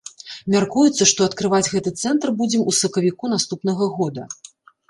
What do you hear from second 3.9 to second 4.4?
года.